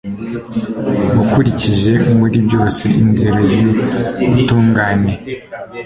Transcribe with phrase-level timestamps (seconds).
[1.17, 5.13] wakurikije muri byose inzira y'ubutungane